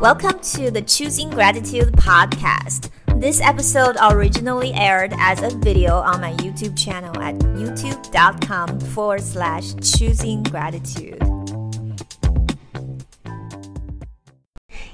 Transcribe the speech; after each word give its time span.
Welcome 0.00 0.40
to 0.40 0.70
the 0.70 0.82
Choosing 0.82 1.30
Gratitude 1.30 1.94
podcast. 1.94 2.90
This 3.18 3.40
episode 3.40 3.96
originally 3.98 4.74
aired 4.74 5.14
as 5.16 5.40
a 5.40 5.56
video 5.56 5.94
on 5.94 6.20
my 6.20 6.34
YouTube 6.34 6.76
channel 6.76 7.18
at 7.22 7.34
youtube.com 7.36 8.78
forward 8.78 9.22
slash 9.22 9.72
choosing 9.76 10.42
gratitude. 10.42 11.18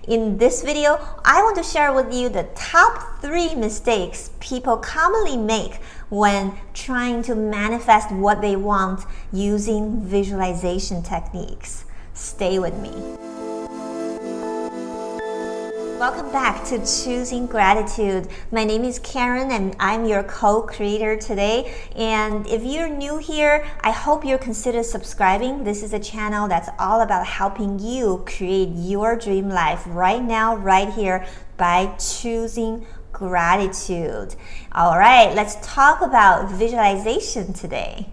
In 0.06 0.38
this 0.38 0.62
video, 0.62 1.00
I 1.24 1.42
want 1.42 1.56
to 1.56 1.64
share 1.64 1.92
with 1.92 2.14
you 2.14 2.28
the 2.28 2.48
top 2.54 3.20
three 3.20 3.56
mistakes 3.56 4.30
people 4.38 4.76
commonly 4.76 5.36
make 5.36 5.74
when 6.10 6.56
trying 6.74 7.22
to 7.24 7.34
manifest 7.34 8.12
what 8.12 8.40
they 8.40 8.54
want 8.54 9.04
using 9.32 10.00
visualization 10.06 11.02
techniques. 11.02 11.86
Stay 12.14 12.60
with 12.60 12.76
me. 12.76 13.31
Welcome 16.02 16.32
back 16.32 16.64
to 16.64 16.78
Choosing 16.78 17.46
Gratitude. 17.46 18.26
My 18.50 18.64
name 18.64 18.82
is 18.82 18.98
Karen 18.98 19.52
and 19.52 19.76
I'm 19.78 20.04
your 20.04 20.24
co 20.24 20.62
creator 20.62 21.16
today. 21.16 21.72
And 21.94 22.44
if 22.48 22.64
you're 22.64 22.88
new 22.88 23.18
here, 23.18 23.64
I 23.82 23.92
hope 23.92 24.24
you'll 24.24 24.38
consider 24.38 24.82
subscribing. 24.82 25.62
This 25.62 25.80
is 25.84 25.92
a 25.92 26.00
channel 26.00 26.48
that's 26.48 26.68
all 26.76 27.02
about 27.02 27.24
helping 27.24 27.78
you 27.78 28.24
create 28.26 28.70
your 28.74 29.14
dream 29.14 29.48
life 29.48 29.84
right 29.86 30.20
now, 30.20 30.56
right 30.56 30.92
here, 30.92 31.24
by 31.56 31.94
choosing 32.00 32.84
gratitude. 33.12 34.34
All 34.72 34.98
right, 34.98 35.32
let's 35.36 35.54
talk 35.64 36.02
about 36.02 36.50
visualization 36.50 37.52
today. 37.52 38.08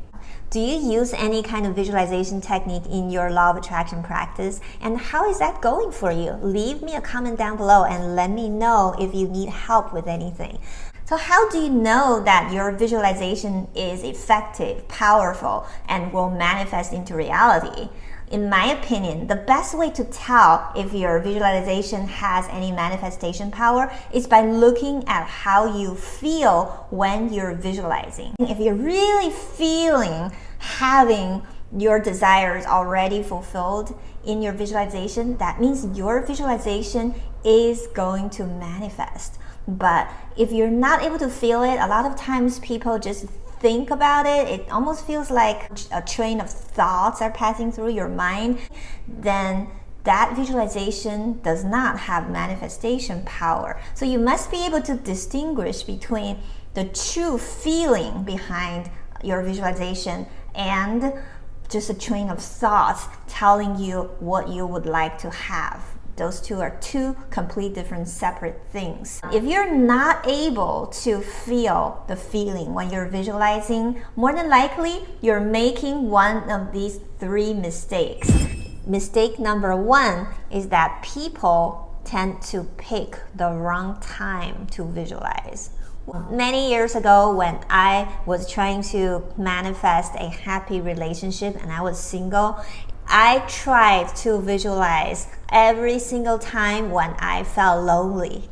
Do 0.52 0.59
you 0.59 0.80
use 0.94 1.13
any 1.13 1.44
kind 1.44 1.67
of 1.67 1.76
visualization 1.76 2.41
technique 2.41 2.88
in 2.88 3.12
your 3.12 3.30
law 3.30 3.52
of 3.52 3.58
attraction 3.58 4.02
practice? 4.02 4.59
And 4.81 4.98
how 4.98 5.30
is 5.30 5.38
that 5.38 5.62
going 5.62 5.91
for 5.91 6.12
you? 6.12 6.31
Leave 6.41 6.81
me 6.81 6.95
a 6.95 7.02
comment 7.02 7.38
down 7.38 7.55
below 7.55 7.84
and 7.84 8.16
let 8.16 8.31
me 8.31 8.49
know 8.49 8.95
if 8.99 9.13
you 9.13 9.27
need 9.27 9.49
help 9.49 9.94
with 9.94 10.08
anything. 10.08 10.58
So, 11.06 11.17
how 11.17 11.47
do 11.50 11.59
you 11.59 11.69
know 11.69 12.23
that 12.25 12.52
your 12.52 12.72
visualization 12.72 13.67
is 13.75 14.03
effective, 14.03 14.88
powerful, 14.88 15.67
and 15.88 16.11
will 16.11 16.31
manifest 16.31 16.94
into 16.94 17.13
reality? 17.13 17.89
In 18.31 18.49
my 18.49 18.67
opinion, 18.67 19.27
the 19.27 19.35
best 19.35 19.77
way 19.77 19.89
to 19.91 20.03
tell 20.03 20.72
if 20.75 20.94
your 20.94 21.19
visualization 21.19 22.08
has 22.08 22.47
any 22.49 22.72
manifestation 22.72 23.49
power 23.49 23.91
is 24.13 24.27
by 24.27 24.41
looking 24.41 25.03
at 25.08 25.25
how 25.25 25.77
you 25.77 25.95
feel 25.95 26.88
when 26.91 27.33
you're 27.33 27.55
visualizing. 27.55 28.35
If 28.39 28.59
you're 28.59 28.75
really 28.75 29.31
feeling 29.31 30.31
having 30.59 31.41
your 31.75 32.00
desires 32.00 32.66
already 32.66 33.23
fulfilled 33.23 34.00
in 34.25 34.41
your 34.41 34.53
visualization, 34.53 35.38
that 35.38 35.59
means 35.59 35.97
your 35.97 36.22
visualization 36.25 37.16
is 37.44 37.88
going 37.94 38.30
to 38.31 38.44
manifest. 38.45 39.39
But 39.67 40.09
if 40.38 40.52
you're 40.52 40.69
not 40.69 41.03
able 41.03 41.19
to 41.19 41.30
feel 41.30 41.63
it, 41.63 41.77
a 41.80 41.88
lot 41.88 42.05
of 42.05 42.16
times 42.16 42.59
people 42.59 42.97
just 43.00 43.25
think 43.60 43.92
about 43.92 44.26
it, 44.26 44.48
it 44.48 44.72
almost 44.72 45.06
feels 45.06 45.30
like 45.30 45.70
a 45.92 46.02
train 46.02 46.40
of 46.40 46.50
thoughts 46.50 47.22
are 47.22 47.32
passing 47.32 47.72
through 47.72 47.92
your 47.92 48.08
mind, 48.08 48.60
then 49.08 49.68
that 50.04 50.34
visualization 50.36 51.40
does 51.42 51.64
not 51.64 52.00
have 52.00 52.30
manifestation 52.30 53.22
power. 53.26 53.80
So 53.94 54.06
you 54.06 54.18
must 54.18 54.50
be 54.50 54.66
able 54.66 54.82
to 54.84 54.96
distinguish 54.96 55.84
between 55.84 56.40
the 56.74 56.86
true 56.86 57.38
feeling 57.38 58.24
behind 58.24 58.90
your 59.24 59.44
visualization 59.44 60.26
and 60.56 61.14
just 61.70 61.90
a 61.90 61.94
train 61.94 62.30
of 62.30 62.40
thoughts 62.40 63.06
telling 63.28 63.78
you 63.78 64.04
what 64.20 64.48
you 64.50 64.66
would 64.66 64.86
like 64.86 65.18
to 65.20 65.30
have. 65.30 65.84
Those 66.20 66.42
two 66.42 66.59
are 66.59 66.78
two 66.81 67.16
complete 67.30 67.73
different 67.73 68.09
separate 68.09 68.59
things. 68.73 69.22
If 69.31 69.45
you're 69.45 69.73
not 69.73 70.28
able 70.28 70.88
to 71.03 71.22
feel 71.22 72.03
the 72.09 72.17
feeling 72.17 72.73
when 72.73 72.92
you're 72.92 73.08
visualizing, 73.08 74.02
more 74.17 74.34
than 74.34 74.50
likely 74.50 75.00
you're 75.22 75.40
making 75.40 76.09
one 76.09 76.50
of 76.52 76.74
these 76.74 77.00
three 77.19 77.53
mistakes. 77.53 78.30
Mistake 78.85 79.40
number 79.40 79.78
one 79.78 80.28
is 80.52 80.68
that 80.68 81.02
people 81.03 81.96
tend 82.03 82.41
to 82.51 82.66
pick 82.75 83.18
the 83.34 83.51
wrong 83.51 83.97
time 84.01 84.68
to 84.72 84.84
visualize. 84.84 85.69
Many 86.30 86.69
years 86.69 86.96
ago, 86.96 87.34
when 87.34 87.59
I 87.69 88.12
was 88.25 88.50
trying 88.51 88.81
to 88.91 89.24
manifest 89.38 90.16
a 90.16 90.28
happy 90.28 90.81
relationship 90.81 91.56
and 91.62 91.72
I 91.72 91.81
was 91.81 92.00
single, 92.00 92.59
I 93.12 93.40
tried 93.47 94.16
to 94.18 94.40
visualize 94.40 95.25
every 95.52 95.97
single 95.97 96.38
time 96.38 96.92
when 96.92 97.16
I 97.18 97.44
felt 97.44 97.84
lonely. 97.84 98.47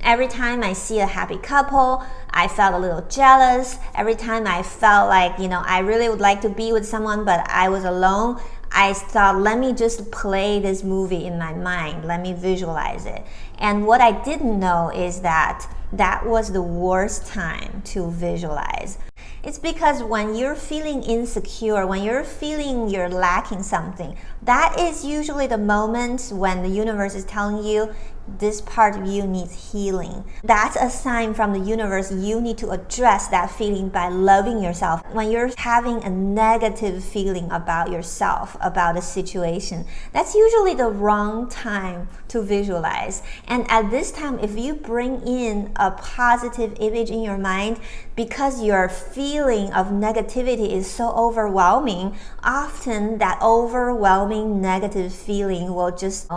Every 0.00 0.28
time 0.28 0.62
I 0.62 0.74
see 0.74 1.00
a 1.00 1.06
happy 1.06 1.38
couple, 1.38 2.04
I 2.30 2.46
felt 2.46 2.74
a 2.74 2.78
little 2.78 3.02
jealous. 3.08 3.78
Every 3.96 4.14
time 4.14 4.46
I 4.46 4.62
felt 4.62 5.08
like, 5.08 5.40
you 5.40 5.48
know, 5.48 5.60
I 5.66 5.80
really 5.80 6.08
would 6.08 6.20
like 6.20 6.40
to 6.42 6.48
be 6.48 6.72
with 6.72 6.86
someone, 6.86 7.24
but 7.24 7.50
I 7.50 7.68
was 7.68 7.82
alone, 7.82 8.40
I 8.70 8.92
thought, 8.92 9.40
let 9.40 9.58
me 9.58 9.72
just 9.72 10.12
play 10.12 10.60
this 10.60 10.84
movie 10.84 11.26
in 11.26 11.36
my 11.36 11.52
mind. 11.52 12.04
Let 12.04 12.20
me 12.22 12.32
visualize 12.32 13.06
it. 13.06 13.26
And 13.58 13.88
what 13.88 14.00
I 14.00 14.12
didn't 14.22 14.60
know 14.60 14.92
is 14.94 15.22
that 15.22 15.66
that 15.92 16.24
was 16.24 16.52
the 16.52 16.62
worst 16.62 17.26
time 17.26 17.82
to 17.86 18.08
visualize. 18.12 18.98
It's 19.46 19.60
because 19.60 20.02
when 20.02 20.34
you're 20.34 20.56
feeling 20.56 21.04
insecure, 21.04 21.86
when 21.86 22.02
you're 22.02 22.24
feeling 22.24 22.88
you're 22.90 23.08
lacking 23.08 23.62
something, 23.62 24.16
that 24.42 24.74
is 24.76 25.04
usually 25.04 25.46
the 25.46 25.56
moment 25.56 26.32
when 26.32 26.64
the 26.64 26.68
universe 26.68 27.14
is 27.14 27.24
telling 27.26 27.62
you 27.64 27.94
this 28.28 28.60
part 28.60 28.96
of 28.96 29.06
you 29.06 29.26
needs 29.26 29.72
healing. 29.72 30.24
That's 30.42 30.76
a 30.76 30.90
sign 30.90 31.34
from 31.34 31.52
the 31.52 31.60
universe 31.60 32.12
you 32.12 32.40
need 32.40 32.58
to 32.58 32.70
address 32.70 33.28
that 33.28 33.50
feeling 33.50 33.88
by 33.88 34.08
loving 34.08 34.62
yourself. 34.62 35.02
When 35.12 35.30
you're 35.30 35.50
having 35.56 36.02
a 36.04 36.10
negative 36.10 37.02
feeling 37.04 37.50
about 37.50 37.90
yourself, 37.90 38.56
about 38.60 38.96
a 38.96 39.02
situation, 39.02 39.86
that's 40.12 40.34
usually 40.34 40.74
the 40.74 40.88
wrong 40.88 41.48
time 41.48 42.08
to 42.28 42.42
visualize. 42.42 43.22
And 43.46 43.70
at 43.70 43.90
this 43.90 44.10
time, 44.10 44.38
if 44.40 44.58
you 44.58 44.74
bring 44.74 45.22
in 45.26 45.72
a 45.76 45.90
positive 45.90 46.76
image 46.80 47.10
in 47.10 47.22
your 47.22 47.38
mind, 47.38 47.78
because 48.14 48.62
your 48.62 48.88
feeling 48.88 49.72
of 49.72 49.88
negativity 49.88 50.72
is 50.72 50.90
so 50.90 51.10
overwhelming, 51.10 52.16
often 52.42 53.18
that 53.18 53.40
overwhelming 53.42 54.60
negative 54.60 55.14
feeling 55.14 55.74
will 55.74 55.94
just 55.94 56.28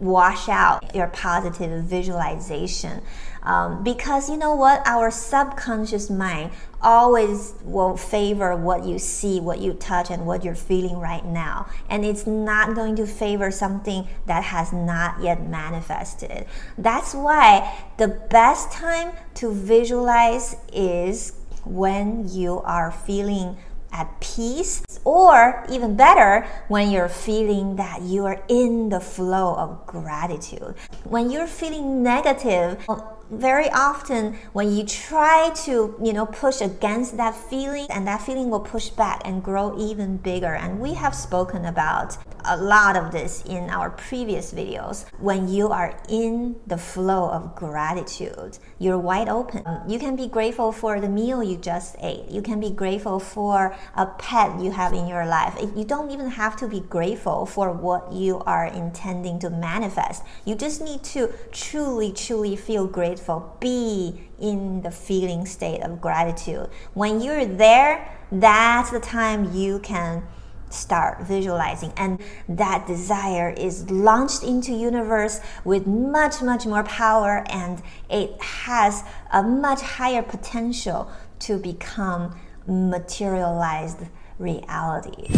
wash 0.00 0.48
out 0.48 0.94
your 0.94 1.08
positive 1.08 1.84
visualization. 1.84 3.02
Um, 3.42 3.82
because 3.82 4.28
you 4.28 4.36
know 4.36 4.54
what? 4.54 4.86
Our 4.86 5.10
subconscious 5.10 6.10
mind 6.10 6.50
always 6.82 7.54
will 7.62 7.96
favor 7.96 8.54
what 8.54 8.84
you 8.84 8.98
see, 8.98 9.40
what 9.40 9.60
you 9.60 9.72
touch, 9.74 10.10
and 10.10 10.26
what 10.26 10.44
you're 10.44 10.54
feeling 10.54 10.98
right 10.98 11.24
now. 11.24 11.66
And 11.88 12.04
it's 12.04 12.26
not 12.26 12.74
going 12.74 12.96
to 12.96 13.06
favor 13.06 13.50
something 13.50 14.06
that 14.26 14.44
has 14.44 14.72
not 14.72 15.22
yet 15.22 15.46
manifested. 15.48 16.46
That's 16.76 17.14
why 17.14 17.86
the 17.96 18.08
best 18.08 18.70
time 18.72 19.12
to 19.34 19.52
visualize 19.52 20.56
is 20.72 21.32
when 21.64 22.28
you 22.28 22.60
are 22.60 22.90
feeling 22.90 23.56
at 23.92 24.20
peace, 24.20 24.82
or 25.04 25.64
even 25.70 25.96
better, 25.96 26.46
when 26.68 26.90
you're 26.90 27.08
feeling 27.08 27.76
that 27.76 28.02
you 28.02 28.26
are 28.26 28.42
in 28.48 28.88
the 28.88 29.00
flow 29.00 29.54
of 29.54 29.86
gratitude. 29.86 30.74
When 31.04 31.30
you're 31.30 31.46
feeling 31.46 32.02
negative, 32.02 32.84
very 33.30 33.68
often 33.70 34.34
when 34.52 34.74
you 34.74 34.84
try 34.84 35.50
to 35.54 35.94
you 36.02 36.12
know 36.12 36.24
push 36.24 36.60
against 36.60 37.16
that 37.16 37.34
feeling 37.34 37.86
and 37.90 38.06
that 38.06 38.22
feeling 38.22 38.48
will 38.48 38.60
push 38.60 38.88
back 38.88 39.20
and 39.24 39.42
grow 39.42 39.78
even 39.78 40.16
bigger 40.16 40.54
and 40.54 40.80
we 40.80 40.94
have 40.94 41.14
spoken 41.14 41.66
about 41.66 42.16
a 42.48 42.56
lot 42.56 42.96
of 42.96 43.12
this 43.12 43.42
in 43.46 43.70
our 43.70 43.90
previous 43.90 44.52
videos. 44.52 45.04
When 45.18 45.48
you 45.48 45.68
are 45.68 45.98
in 46.08 46.56
the 46.66 46.78
flow 46.78 47.30
of 47.30 47.54
gratitude 47.54 48.58
you're 48.80 48.98
wide 48.98 49.28
open. 49.28 49.64
You 49.88 49.98
can 49.98 50.14
be 50.14 50.28
grateful 50.28 50.70
for 50.70 51.00
the 51.00 51.08
meal 51.08 51.42
you 51.42 51.56
just 51.56 51.96
ate. 52.00 52.28
You 52.30 52.42
can 52.42 52.60
be 52.60 52.70
grateful 52.70 53.18
for 53.18 53.74
a 53.96 54.06
pet 54.06 54.60
you 54.60 54.70
have 54.70 54.92
in 54.92 55.08
your 55.08 55.26
life. 55.26 55.58
You 55.76 55.84
don't 55.84 56.10
even 56.10 56.28
have 56.30 56.54
to 56.56 56.68
be 56.68 56.80
grateful 56.80 57.44
for 57.44 57.72
what 57.72 58.12
you 58.12 58.38
are 58.40 58.66
intending 58.66 59.40
to 59.40 59.50
manifest. 59.50 60.22
You 60.44 60.54
just 60.54 60.80
need 60.80 61.02
to 61.04 61.32
truly 61.50 62.12
truly 62.12 62.54
feel 62.54 62.86
grateful. 62.86 63.56
Be 63.58 64.28
in 64.38 64.82
the 64.82 64.92
feeling 64.92 65.44
state 65.44 65.82
of 65.82 66.00
gratitude. 66.00 66.68
When 66.94 67.20
you're 67.20 67.46
there, 67.46 68.16
that's 68.30 68.90
the 68.90 69.00
time 69.00 69.52
you 69.52 69.80
can 69.80 70.22
start 70.70 71.22
visualizing. 71.22 71.92
And 71.96 72.20
that 72.48 72.86
desire 72.86 73.50
is 73.50 73.90
launched 73.90 74.42
into 74.42 74.72
universe 74.72 75.40
with 75.64 75.86
much 75.86 76.42
much 76.42 76.66
more 76.66 76.84
power 76.84 77.44
and 77.48 77.82
it 78.10 78.40
has 78.40 79.02
a 79.32 79.42
much 79.42 79.80
higher 79.80 80.22
potential 80.22 81.10
to 81.40 81.58
become 81.58 82.38
materialized 82.66 84.00
reality. 84.38 85.28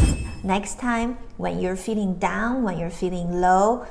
Next 0.43 0.79
time 0.79 1.19
when 1.37 1.61
you're 1.61 1.77
feeling 1.77 2.15
down 2.17 2.63
when 2.63 2.79
you're 2.79 2.91
feeling 2.91 3.41
low 3.41 3.87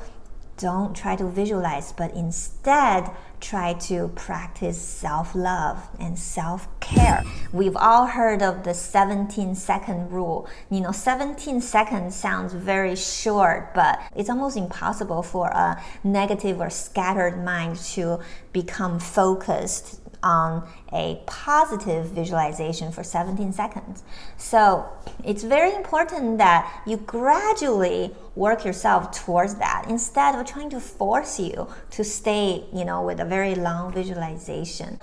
don't 0.60 0.94
try 0.94 1.16
to 1.16 1.26
visualize, 1.26 1.92
but 1.92 2.14
instead 2.14 3.10
try 3.40 3.74
to 3.74 4.08
practice 4.14 4.80
self 4.80 5.34
love 5.34 5.88
and 5.98 6.18
self 6.18 6.68
care. 6.80 7.24
We've 7.52 7.76
all 7.76 8.06
heard 8.06 8.42
of 8.42 8.64
the 8.64 8.74
17 8.74 9.54
second 9.54 10.10
rule. 10.10 10.48
You 10.70 10.80
know, 10.80 10.92
17 10.92 11.60
seconds 11.60 12.14
sounds 12.14 12.52
very 12.52 12.96
short, 12.96 13.74
but 13.74 14.00
it's 14.14 14.30
almost 14.30 14.56
impossible 14.56 15.22
for 15.22 15.48
a 15.48 15.82
negative 16.04 16.60
or 16.60 16.70
scattered 16.70 17.42
mind 17.44 17.76
to 17.94 18.20
become 18.52 18.98
focused 18.98 19.99
on 20.22 20.68
a 20.92 21.20
positive 21.26 22.06
visualization 22.06 22.92
for 22.92 23.02
17 23.02 23.52
seconds. 23.52 24.02
So 24.36 24.88
it's 25.24 25.42
very 25.42 25.74
important 25.74 26.38
that 26.38 26.82
you 26.86 26.96
gradually 26.98 28.14
work 28.34 28.64
yourself 28.64 29.10
towards 29.12 29.54
that 29.56 29.86
instead 29.88 30.34
of 30.34 30.46
trying 30.46 30.70
to 30.70 30.80
force 30.80 31.38
you 31.38 31.68
to 31.90 32.04
stay, 32.04 32.64
you 32.72 32.84
know, 32.84 33.02
with 33.02 33.20
a 33.20 33.24
very 33.24 33.54
long 33.54 33.92
visualization 33.92 35.00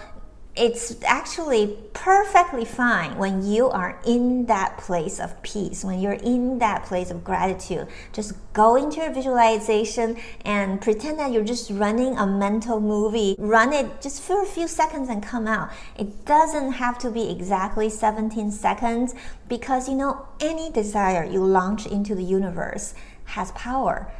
it's 0.57 0.95
actually 1.05 1.77
perfectly 1.93 2.65
fine 2.65 3.15
when 3.17 3.45
you 3.45 3.69
are 3.69 3.99
in 4.05 4.47
that 4.47 4.77
place 4.79 5.19
of 5.19 5.39
peace, 5.43 5.83
when 5.83 5.99
you're 5.99 6.13
in 6.13 6.57
that 6.59 6.83
place 6.85 7.11
of 7.11 7.23
gratitude. 7.23 7.87
Just 8.11 8.33
go 8.53 8.75
into 8.75 8.97
your 8.97 9.13
visualization 9.13 10.17
and 10.43 10.81
pretend 10.81 11.19
that 11.19 11.31
you're 11.31 11.43
just 11.43 11.69
running 11.69 12.17
a 12.17 12.25
mental 12.25 12.79
movie. 12.81 13.35
Run 13.37 13.71
it 13.71 14.01
just 14.01 14.23
for 14.23 14.41
a 14.41 14.45
few 14.45 14.67
seconds 14.67 15.09
and 15.09 15.21
come 15.21 15.47
out. 15.47 15.69
It 15.95 16.25
doesn't 16.25 16.73
have 16.73 16.97
to 16.99 17.11
be 17.11 17.29
exactly 17.29 17.89
17 17.89 18.51
seconds 18.51 19.13
because 19.47 19.87
you 19.87 19.95
know, 19.95 20.27
any 20.39 20.71
desire 20.71 21.23
you 21.23 21.45
launch 21.45 21.85
into 21.85 22.15
the 22.15 22.23
universe 22.23 22.95
has 23.25 23.51
power 23.51 24.11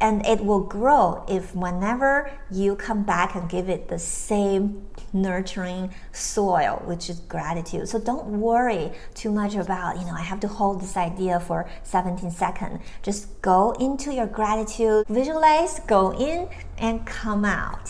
and 0.00 0.24
it 0.26 0.44
will 0.44 0.60
grow 0.60 1.24
if 1.28 1.54
whenever 1.54 2.30
you 2.50 2.76
come 2.76 3.04
back 3.04 3.34
and 3.34 3.48
give 3.48 3.68
it 3.68 3.88
the 3.88 3.98
same 3.98 4.86
nurturing 5.12 5.94
soil 6.12 6.82
which 6.84 7.08
is 7.08 7.20
gratitude. 7.20 7.88
So 7.88 7.98
don't 7.98 8.26
worry 8.26 8.92
too 9.14 9.30
much 9.30 9.54
about 9.54 9.98
you 9.98 10.04
know 10.04 10.14
i 10.14 10.22
have 10.22 10.40
to 10.40 10.48
hold 10.48 10.80
this 10.80 10.96
idea 10.96 11.40
for 11.40 11.68
17 11.84 12.30
seconds. 12.30 12.80
Just 13.02 13.40
go 13.42 13.72
into 13.72 14.12
your 14.12 14.26
gratitude 14.26 15.06
visualize 15.08 15.80
go 15.86 16.12
in 16.12 16.48
and 16.78 17.06
come 17.06 17.44
out. 17.44 17.86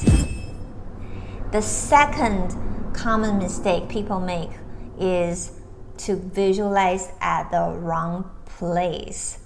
The 1.53 1.63
second 1.63 2.57
common 2.95 3.39
mistake 3.39 3.89
people 3.89 4.21
make 4.21 4.51
is 4.99 5.53
to 5.97 6.17
visualize 6.17 7.13
at 7.21 7.51
the 7.51 7.79
wrong 7.79 8.31
place 8.45 9.44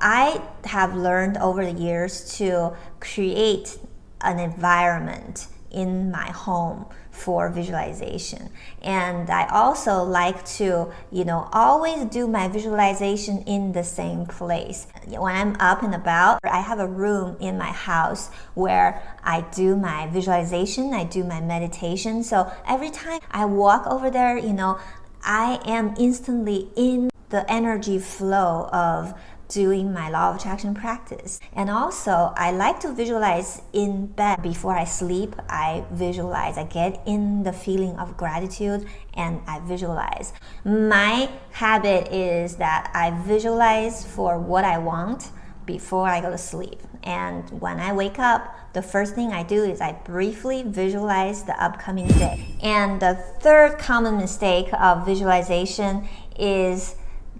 I 0.00 0.42
have 0.64 0.94
learned 0.94 1.36
over 1.38 1.64
the 1.64 1.78
years 1.78 2.36
to 2.38 2.76
create 3.00 3.78
an 4.20 4.38
environment 4.38 5.46
in 5.70 6.10
my 6.10 6.30
home 6.30 6.86
for 7.10 7.50
visualization. 7.50 8.50
And 8.82 9.28
I 9.30 9.46
also 9.48 10.02
like 10.02 10.44
to, 10.56 10.90
you 11.10 11.24
know, 11.24 11.48
always 11.52 12.04
do 12.06 12.26
my 12.26 12.48
visualization 12.48 13.42
in 13.42 13.72
the 13.72 13.84
same 13.84 14.26
place. 14.26 14.86
When 15.06 15.34
I'm 15.34 15.56
up 15.60 15.82
and 15.82 15.94
about, 15.94 16.40
I 16.44 16.60
have 16.60 16.80
a 16.80 16.86
room 16.86 17.36
in 17.40 17.58
my 17.58 17.72
house 17.72 18.30
where 18.54 19.02
I 19.22 19.42
do 19.52 19.76
my 19.76 20.06
visualization, 20.08 20.94
I 20.94 21.04
do 21.04 21.22
my 21.24 21.40
meditation. 21.40 22.24
So 22.24 22.50
every 22.66 22.90
time 22.90 23.20
I 23.30 23.44
walk 23.44 23.86
over 23.86 24.10
there, 24.10 24.38
you 24.38 24.52
know, 24.52 24.78
I 25.22 25.60
am 25.66 25.94
instantly 25.98 26.68
in 26.76 27.10
the 27.28 27.48
energy 27.50 27.98
flow 27.98 28.68
of 28.72 29.14
doing 29.50 29.92
my 29.92 30.08
law 30.08 30.30
of 30.30 30.36
attraction 30.36 30.74
practice. 30.74 31.40
And 31.52 31.68
also, 31.68 32.32
I 32.36 32.52
like 32.52 32.80
to 32.80 32.92
visualize 32.92 33.60
in 33.72 34.06
bed 34.06 34.42
before 34.42 34.76
I 34.76 34.84
sleep. 34.84 35.34
I 35.48 35.84
visualize, 35.90 36.56
I 36.56 36.64
get 36.64 37.02
in 37.06 37.42
the 37.42 37.52
feeling 37.52 37.96
of 37.98 38.16
gratitude 38.16 38.86
and 39.14 39.42
I 39.46 39.60
visualize. 39.60 40.32
My 40.64 41.28
habit 41.50 42.12
is 42.12 42.56
that 42.56 42.90
I 42.94 43.10
visualize 43.24 44.04
for 44.04 44.38
what 44.38 44.64
I 44.64 44.78
want 44.78 45.30
before 45.66 46.08
I 46.08 46.20
go 46.20 46.30
to 46.30 46.38
sleep. 46.38 46.80
And 47.02 47.48
when 47.60 47.80
I 47.80 47.92
wake 47.92 48.18
up, 48.18 48.72
the 48.72 48.82
first 48.82 49.14
thing 49.14 49.32
I 49.32 49.42
do 49.42 49.64
is 49.64 49.80
I 49.80 49.92
briefly 49.92 50.62
visualize 50.64 51.42
the 51.44 51.60
upcoming 51.62 52.06
day. 52.06 52.56
And 52.62 53.00
the 53.00 53.14
third 53.40 53.78
common 53.78 54.16
mistake 54.16 54.68
of 54.72 55.04
visualization 55.04 56.08
is 56.38 56.94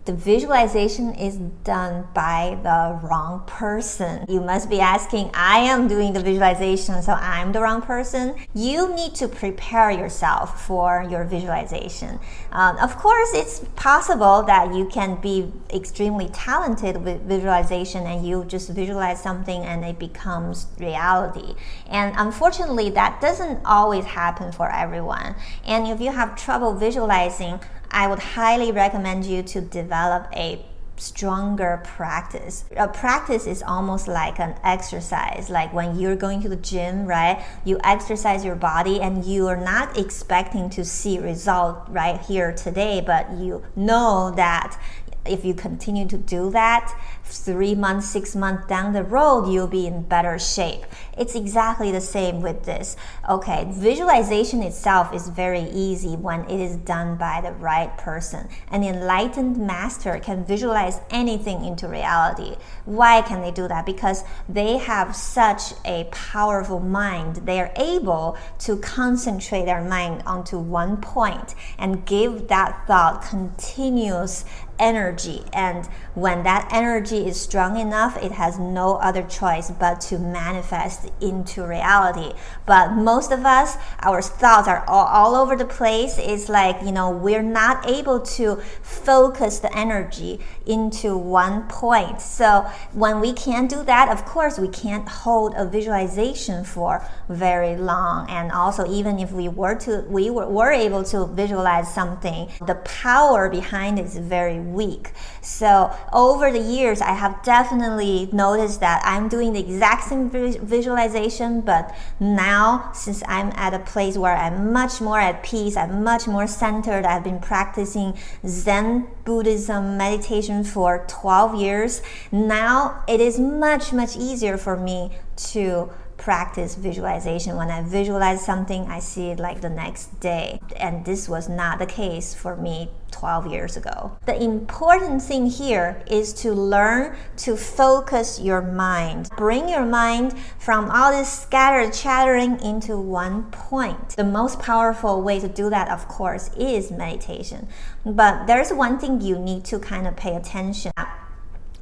the 0.06 0.14
visualization 0.14 1.14
is 1.14 1.36
done 1.62 2.08
by 2.14 2.58
the 2.62 2.98
wrong 3.06 3.44
person. 3.46 4.24
You 4.28 4.40
must 4.40 4.70
be 4.70 4.80
asking, 4.80 5.30
I 5.34 5.58
am 5.58 5.88
doing 5.88 6.14
the 6.14 6.22
visualization, 6.22 7.02
so 7.02 7.12
I'm 7.12 7.52
the 7.52 7.60
wrong 7.60 7.82
person. 7.82 8.34
You 8.54 8.94
need 8.94 9.14
to 9.16 9.28
prepare 9.28 9.90
yourself 9.90 10.66
for 10.66 11.06
your 11.10 11.24
visualization. 11.24 12.18
Um, 12.52 12.78
of 12.78 12.96
course, 12.96 13.30
it's 13.34 13.60
possible 13.76 14.42
that 14.44 14.74
you 14.74 14.86
can 14.86 15.20
be 15.20 15.52
extremely 15.72 16.28
talented 16.28 17.04
with 17.04 17.20
visualization 17.22 18.06
and 18.06 18.26
you 18.26 18.44
just 18.44 18.70
visualize 18.70 19.22
something 19.22 19.62
and 19.64 19.84
it 19.84 19.98
becomes 19.98 20.66
reality. 20.78 21.54
And 21.88 22.14
unfortunately, 22.16 22.88
that 22.90 23.20
doesn't 23.20 23.60
always 23.66 24.06
happen 24.06 24.50
for 24.50 24.72
everyone. 24.72 25.34
And 25.66 25.86
if 25.86 26.00
you 26.00 26.10
have 26.10 26.36
trouble 26.36 26.74
visualizing, 26.74 27.60
I 27.90 28.06
would 28.06 28.18
highly 28.20 28.72
recommend 28.72 29.24
you 29.24 29.42
to 29.42 29.60
develop 29.60 30.28
a 30.34 30.64
stronger 31.00 31.80
practice. 31.82 32.64
A 32.76 32.86
practice 32.86 33.46
is 33.46 33.62
almost 33.62 34.06
like 34.06 34.38
an 34.38 34.54
exercise. 34.62 35.48
Like 35.48 35.72
when 35.72 35.98
you're 35.98 36.16
going 36.16 36.42
to 36.42 36.48
the 36.48 36.56
gym, 36.56 37.06
right? 37.06 37.44
You 37.64 37.80
exercise 37.82 38.44
your 38.44 38.54
body 38.54 39.00
and 39.00 39.24
you 39.24 39.48
are 39.48 39.56
not 39.56 39.96
expecting 39.96 40.68
to 40.70 40.84
see 40.84 41.18
result 41.18 41.78
right 41.88 42.20
here 42.20 42.52
today, 42.52 43.02
but 43.04 43.30
you 43.32 43.64
know 43.74 44.32
that 44.36 44.78
if 45.26 45.44
you 45.44 45.54
continue 45.54 46.06
to 46.06 46.16
do 46.16 46.50
that, 46.50 46.94
three 47.38 47.74
months, 47.74 48.08
six 48.08 48.34
months 48.34 48.66
down 48.66 48.92
the 48.92 49.04
road, 49.04 49.50
you'll 49.50 49.66
be 49.66 49.86
in 49.86 50.02
better 50.02 50.38
shape. 50.38 50.84
It's 51.16 51.34
exactly 51.34 51.90
the 51.90 52.00
same 52.00 52.40
with 52.40 52.64
this. 52.64 52.96
Okay, 53.28 53.66
visualization 53.70 54.62
itself 54.62 55.14
is 55.14 55.28
very 55.28 55.62
easy 55.70 56.16
when 56.16 56.48
it 56.48 56.60
is 56.60 56.76
done 56.76 57.16
by 57.16 57.40
the 57.40 57.52
right 57.52 57.96
person. 57.98 58.48
An 58.70 58.82
enlightened 58.82 59.56
master 59.56 60.18
can 60.18 60.44
visualize 60.44 61.00
anything 61.10 61.64
into 61.64 61.88
reality. 61.88 62.56
Why 62.84 63.22
can 63.22 63.40
they 63.42 63.50
do 63.50 63.68
that? 63.68 63.86
Because 63.86 64.24
they 64.48 64.78
have 64.78 65.14
such 65.14 65.74
a 65.84 66.08
powerful 66.10 66.80
mind. 66.80 67.36
They 67.46 67.60
are 67.60 67.72
able 67.76 68.36
to 68.60 68.76
concentrate 68.78 69.64
their 69.64 69.82
mind 69.82 70.22
onto 70.26 70.58
one 70.58 70.96
point 70.96 71.54
and 71.78 72.06
give 72.06 72.48
that 72.48 72.86
thought 72.86 73.22
continuous 73.22 74.44
energy. 74.78 75.44
And 75.52 75.86
when 76.14 76.42
that 76.42 76.68
energy 76.72 77.19
is 77.26 77.40
strong 77.40 77.78
enough, 77.78 78.16
it 78.22 78.32
has 78.32 78.58
no 78.58 78.96
other 78.96 79.22
choice 79.22 79.70
but 79.70 80.00
to 80.02 80.18
manifest 80.18 81.10
into 81.20 81.66
reality. 81.66 82.32
But 82.66 82.92
most 82.92 83.32
of 83.32 83.44
us, 83.44 83.76
our 84.00 84.22
thoughts 84.22 84.68
are 84.68 84.84
all, 84.86 85.06
all 85.06 85.34
over 85.34 85.56
the 85.56 85.64
place. 85.64 86.18
It's 86.18 86.48
like, 86.48 86.82
you 86.82 86.92
know, 86.92 87.10
we're 87.10 87.42
not 87.42 87.88
able 87.88 88.20
to 88.20 88.56
focus 88.82 89.58
the 89.58 89.76
energy 89.76 90.40
into 90.66 91.16
one 91.16 91.66
point. 91.68 92.20
So 92.20 92.62
when 92.92 93.20
we 93.20 93.32
can't 93.32 93.68
do 93.68 93.82
that, 93.84 94.08
of 94.08 94.24
course, 94.24 94.58
we 94.58 94.68
can't 94.68 95.08
hold 95.08 95.54
a 95.56 95.64
visualization 95.64 96.64
for 96.64 97.06
very 97.28 97.76
long. 97.76 98.28
And 98.30 98.52
also, 98.52 98.90
even 98.90 99.18
if 99.18 99.32
we 99.32 99.48
were 99.48 99.74
to, 99.76 100.04
we 100.08 100.30
were, 100.30 100.46
were 100.46 100.72
able 100.72 101.04
to 101.04 101.26
visualize 101.26 101.92
something, 101.92 102.48
the 102.66 102.76
power 102.76 103.48
behind 103.48 103.98
it 103.98 104.06
is 104.06 104.16
very 104.18 104.60
weak. 104.60 105.12
So 105.40 105.94
over 106.12 106.50
the 106.50 106.60
years, 106.60 107.00
I 107.00 107.09
have 107.12 107.42
definitely 107.42 108.28
noticed 108.32 108.80
that 108.80 109.02
I'm 109.04 109.28
doing 109.28 109.52
the 109.52 109.60
exact 109.60 110.04
same 110.04 110.30
visualization, 110.30 111.60
but 111.60 111.94
now 112.18 112.90
since 112.92 113.22
I'm 113.26 113.52
at 113.54 113.74
a 113.74 113.78
place 113.78 114.16
where 114.16 114.36
I'm 114.36 114.72
much 114.72 115.00
more 115.00 115.20
at 115.20 115.42
peace, 115.42 115.76
I'm 115.76 116.02
much 116.02 116.26
more 116.26 116.46
centered, 116.46 117.04
I've 117.04 117.24
been 117.24 117.40
practicing 117.40 118.16
Zen 118.46 119.08
Buddhism 119.24 119.96
meditation 119.96 120.64
for 120.64 121.04
12 121.08 121.54
years. 121.54 122.02
Now 122.30 123.04
it 123.08 123.20
is 123.20 123.38
much, 123.38 123.92
much 123.92 124.16
easier 124.16 124.56
for 124.56 124.76
me 124.76 125.12
to 125.52 125.90
practice 126.20 126.74
visualization. 126.74 127.56
When 127.56 127.70
I 127.70 127.82
visualize 127.82 128.44
something, 128.44 128.86
I 128.88 129.00
see 129.00 129.30
it 129.30 129.40
like 129.40 129.62
the 129.62 129.70
next 129.70 130.20
day. 130.20 130.60
And 130.76 131.04
this 131.04 131.28
was 131.28 131.48
not 131.48 131.78
the 131.78 131.86
case 131.86 132.34
for 132.34 132.56
me 132.56 132.90
12 133.10 133.46
years 133.46 133.76
ago. 133.76 134.18
The 134.26 134.40
important 134.40 135.22
thing 135.22 135.46
here 135.46 136.02
is 136.06 136.32
to 136.34 136.52
learn 136.52 137.16
to 137.38 137.56
focus 137.56 138.38
your 138.38 138.60
mind. 138.60 139.30
Bring 139.36 139.68
your 139.68 139.86
mind 139.86 140.38
from 140.58 140.90
all 140.90 141.10
this 141.10 141.32
scattered 141.32 141.92
chattering 141.94 142.60
into 142.60 142.98
one 142.98 143.44
point. 143.50 144.10
The 144.10 144.24
most 144.24 144.60
powerful 144.60 145.22
way 145.22 145.40
to 145.40 145.48
do 145.48 145.70
that, 145.70 145.88
of 145.88 146.06
course, 146.06 146.50
is 146.56 146.90
meditation. 146.90 147.66
But 148.04 148.46
there's 148.46 148.72
one 148.72 148.98
thing 148.98 149.20
you 149.20 149.38
need 149.38 149.64
to 149.66 149.78
kind 149.78 150.06
of 150.06 150.16
pay 150.16 150.36
attention 150.36 150.92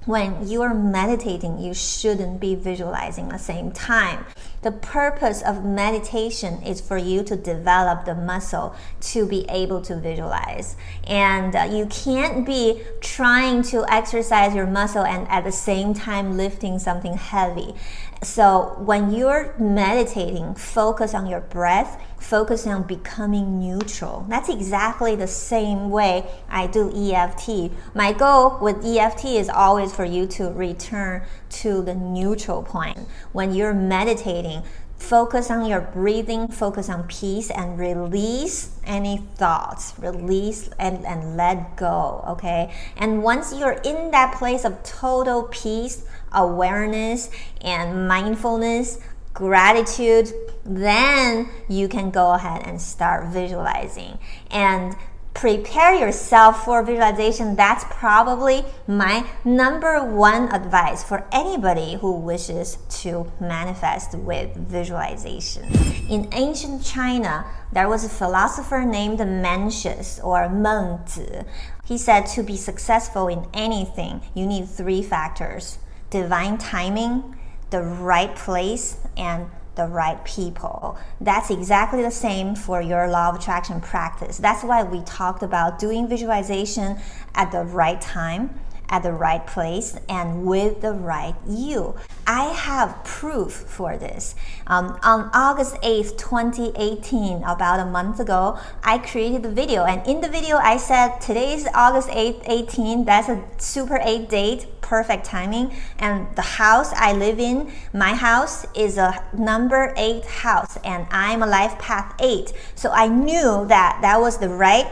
when 0.08 0.48
you 0.48 0.62
are 0.62 0.72
meditating, 0.72 1.58
you 1.58 1.74
shouldn't 1.74 2.40
be 2.40 2.54
visualizing 2.54 3.26
at 3.26 3.32
the 3.32 3.38
same 3.38 3.70
time. 3.70 4.24
The 4.62 4.72
purpose 4.72 5.42
of 5.42 5.66
meditation 5.66 6.62
is 6.62 6.80
for 6.80 6.96
you 6.96 7.22
to 7.24 7.36
develop 7.36 8.06
the 8.06 8.14
muscle 8.14 8.74
to 9.12 9.26
be 9.26 9.44
able 9.50 9.82
to 9.82 9.96
visualize. 9.96 10.76
And 11.06 11.54
uh, 11.54 11.68
you 11.70 11.84
can't 11.86 12.46
be 12.46 12.82
trying 13.02 13.60
to 13.64 13.84
exercise 13.92 14.54
your 14.54 14.66
muscle 14.66 15.04
and 15.04 15.28
at 15.28 15.44
the 15.44 15.52
same 15.52 15.92
time 15.92 16.38
lifting 16.38 16.78
something 16.78 17.12
heavy. 17.12 17.74
So 18.22 18.76
when 18.78 19.12
you're 19.12 19.54
meditating, 19.58 20.54
focus 20.54 21.12
on 21.12 21.26
your 21.26 21.40
breath, 21.40 22.02
focus 22.28 22.66
on 22.66 22.82
becoming 22.82 23.58
neutral. 23.58 24.26
That's 24.28 24.50
exactly 24.50 25.16
the 25.16 25.26
same 25.26 25.88
way 25.88 26.26
I 26.50 26.66
do 26.66 26.92
EFT. 26.94 27.72
My 27.94 28.12
goal 28.12 28.58
with 28.60 28.84
EFT 28.84 29.24
is 29.24 29.48
always 29.48 29.94
for 29.94 30.04
you 30.04 30.26
to 30.26 30.50
return 30.50 31.22
to 31.62 31.80
the 31.80 31.94
neutral 31.94 32.62
point. 32.62 32.98
When 33.32 33.54
you're 33.54 33.72
meditating, 33.72 34.62
focus 34.98 35.50
on 35.50 35.64
your 35.64 35.80
breathing, 35.80 36.48
focus 36.48 36.90
on 36.90 37.04
peace, 37.04 37.50
and 37.50 37.78
release 37.78 38.78
any 38.84 39.22
thoughts. 39.36 39.94
Release 39.98 40.68
and, 40.78 41.06
and 41.06 41.38
let 41.38 41.78
go, 41.78 42.22
okay? 42.28 42.74
And 42.98 43.22
once 43.22 43.54
you're 43.54 43.80
in 43.84 44.10
that 44.10 44.34
place 44.34 44.66
of 44.66 44.82
total 44.82 45.44
peace, 45.44 46.04
awareness, 46.30 47.30
and 47.62 48.06
mindfulness, 48.06 48.98
gratitude, 49.32 50.30
then 50.68 51.48
you 51.68 51.88
can 51.88 52.10
go 52.10 52.32
ahead 52.32 52.62
and 52.66 52.80
start 52.80 53.28
visualizing. 53.28 54.18
And 54.50 54.94
prepare 55.38 55.94
yourself 55.94 56.64
for 56.64 56.82
visualization. 56.82 57.54
That's 57.54 57.84
probably 57.90 58.64
my 58.88 59.24
number 59.44 60.04
one 60.04 60.52
advice 60.52 61.04
for 61.04 61.24
anybody 61.30 61.94
who 61.94 62.12
wishes 62.18 62.76
to 63.02 63.30
manifest 63.38 64.16
with 64.16 64.56
visualization. 64.56 65.72
In 66.08 66.28
ancient 66.32 66.84
China, 66.84 67.46
there 67.72 67.88
was 67.88 68.04
a 68.04 68.08
philosopher 68.08 68.84
named 68.84 69.20
Mencius 69.20 70.18
or 70.24 70.48
Mengzi. 70.48 71.44
He 71.84 71.98
said 71.98 72.22
to 72.34 72.42
be 72.42 72.56
successful 72.56 73.28
in 73.28 73.46
anything, 73.54 74.22
you 74.34 74.44
need 74.44 74.68
three 74.68 75.02
factors 75.02 75.78
divine 76.10 76.58
timing, 76.58 77.36
the 77.70 77.82
right 77.82 78.34
place, 78.34 78.96
and 79.16 79.46
the 79.78 79.86
right 79.86 80.22
people. 80.24 80.98
That's 81.22 81.48
exactly 81.48 82.02
the 82.02 82.10
same 82.10 82.54
for 82.54 82.82
your 82.82 83.08
law 83.08 83.30
of 83.30 83.36
attraction 83.36 83.80
practice. 83.80 84.36
That's 84.36 84.62
why 84.62 84.82
we 84.82 85.02
talked 85.04 85.42
about 85.42 85.78
doing 85.78 86.06
visualization 86.06 86.98
at 87.34 87.50
the 87.50 87.64
right 87.64 87.98
time 88.00 88.60
at 88.88 89.02
the 89.02 89.12
right 89.12 89.46
place 89.46 89.98
and 90.08 90.44
with 90.44 90.80
the 90.80 90.92
right 90.92 91.34
you. 91.46 91.94
I 92.26 92.44
have 92.52 93.04
proof 93.04 93.52
for 93.52 93.96
this. 93.96 94.34
Um, 94.66 94.98
on 95.02 95.30
August 95.32 95.76
8th, 95.76 96.16
2018, 96.18 97.42
about 97.42 97.80
a 97.80 97.86
month 97.86 98.20
ago, 98.20 98.58
I 98.82 98.98
created 98.98 99.42
the 99.42 99.50
video. 99.50 99.84
And 99.84 100.06
in 100.06 100.20
the 100.20 100.28
video, 100.28 100.56
I 100.56 100.76
said 100.76 101.20
today 101.20 101.54
is 101.54 101.66
August 101.74 102.08
8th, 102.08 102.42
18. 102.46 103.04
That's 103.04 103.28
a 103.28 103.42
super 103.56 103.98
8 104.02 104.28
date, 104.28 104.66
perfect 104.80 105.24
timing. 105.24 105.74
And 105.98 106.34
the 106.36 106.42
house 106.42 106.92
I 106.92 107.12
live 107.12 107.38
in, 107.38 107.72
my 107.92 108.14
house, 108.14 108.66
is 108.74 108.98
a 108.98 109.24
number 109.32 109.94
8 109.96 110.24
house. 110.26 110.76
And 110.84 111.06
I'm 111.10 111.42
a 111.42 111.46
life 111.46 111.78
path 111.78 112.14
8. 112.20 112.52
So 112.74 112.90
I 112.90 113.08
knew 113.08 113.66
that 113.68 114.00
that 114.02 114.20
was 114.20 114.38
the 114.38 114.48
right 114.48 114.86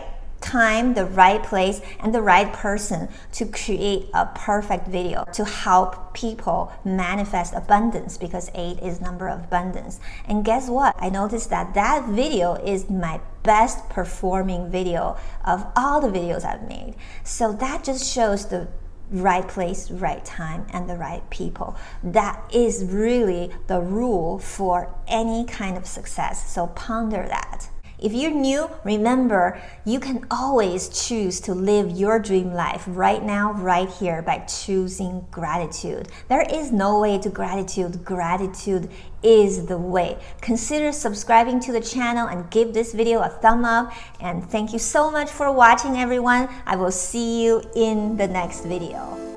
time, 0.46 0.94
the 0.94 1.04
right 1.04 1.42
place, 1.42 1.80
and 2.00 2.14
the 2.14 2.22
right 2.22 2.52
person 2.52 3.08
to 3.32 3.46
create 3.46 4.08
a 4.14 4.26
perfect 4.26 4.86
video 4.86 5.24
to 5.32 5.44
help 5.44 6.14
people 6.14 6.72
manifest 6.84 7.52
abundance 7.54 8.16
because 8.16 8.50
8 8.54 8.78
is 8.80 9.00
number 9.00 9.28
of 9.28 9.44
abundance. 9.44 10.00
And 10.26 10.44
guess 10.44 10.68
what? 10.68 10.94
I 10.98 11.10
noticed 11.10 11.50
that 11.50 11.74
that 11.74 12.08
video 12.08 12.54
is 12.54 12.88
my 12.88 13.20
best 13.42 13.88
performing 13.88 14.70
video 14.70 15.16
of 15.44 15.66
all 15.76 16.00
the 16.00 16.08
videos 16.08 16.44
I've 16.44 16.68
made. 16.68 16.94
So 17.24 17.52
that 17.54 17.84
just 17.84 18.04
shows 18.12 18.46
the 18.46 18.68
right 19.10 19.46
place, 19.46 19.90
right 19.90 20.24
time, 20.24 20.66
and 20.72 20.88
the 20.88 20.96
right 20.96 21.28
people. 21.30 21.76
That 22.02 22.42
is 22.52 22.84
really 22.84 23.52
the 23.66 23.80
rule 23.80 24.38
for 24.38 24.94
any 25.06 25.44
kind 25.44 25.76
of 25.76 25.86
success. 25.86 26.52
So 26.52 26.68
ponder 26.68 27.24
that. 27.28 27.68
If 27.98 28.12
you're 28.12 28.30
new, 28.30 28.70
remember 28.84 29.60
you 29.84 30.00
can 30.00 30.26
always 30.30 30.88
choose 30.88 31.40
to 31.40 31.54
live 31.54 31.90
your 31.90 32.18
dream 32.18 32.52
life 32.52 32.84
right 32.86 33.22
now, 33.22 33.52
right 33.52 33.88
here 33.88 34.20
by 34.20 34.40
choosing 34.40 35.26
gratitude. 35.30 36.08
There 36.28 36.42
is 36.42 36.72
no 36.72 37.00
way 37.00 37.18
to 37.18 37.30
gratitude. 37.30 38.04
Gratitude 38.04 38.90
is 39.22 39.66
the 39.66 39.78
way. 39.78 40.18
Consider 40.42 40.92
subscribing 40.92 41.58
to 41.60 41.72
the 41.72 41.80
channel 41.80 42.28
and 42.28 42.50
give 42.50 42.74
this 42.74 42.92
video 42.92 43.22
a 43.22 43.28
thumb 43.28 43.64
up. 43.64 43.92
And 44.20 44.44
thank 44.44 44.72
you 44.72 44.78
so 44.78 45.10
much 45.10 45.30
for 45.30 45.50
watching, 45.50 45.96
everyone. 45.96 46.48
I 46.66 46.76
will 46.76 46.92
see 46.92 47.42
you 47.44 47.62
in 47.74 48.16
the 48.16 48.28
next 48.28 48.64
video. 48.64 49.35